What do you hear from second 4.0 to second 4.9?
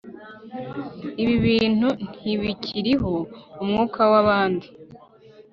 wabandi